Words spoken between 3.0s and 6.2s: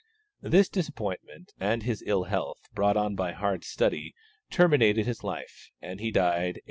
by hard study, terminated his life, and he